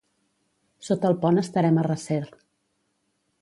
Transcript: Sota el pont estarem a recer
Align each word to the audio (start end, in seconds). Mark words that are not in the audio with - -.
Sota 0.87 1.11
el 1.13 1.17
pont 1.25 1.41
estarem 1.41 1.77
a 1.77 1.85
recer 1.89 2.21